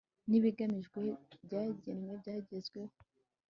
[0.29, 0.99] n ibigamijwe
[1.45, 2.95] byagenwe byagezweho